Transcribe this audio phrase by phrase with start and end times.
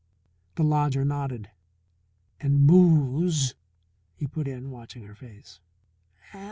[0.55, 1.51] The lodger nodded.
[2.39, 3.53] "And booze,"
[4.15, 5.59] he put in, watching her face.